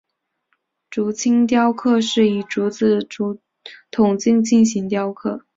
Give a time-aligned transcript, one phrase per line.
[0.89, 3.07] 竹青雕刻是以竹子
[3.91, 5.45] 筒茎进行雕刻。